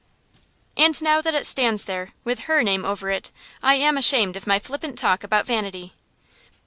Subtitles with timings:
[0.75, 4.47] And now that it stands there, with her name over it, I am ashamed of
[4.47, 5.93] my flippant talk about vanity.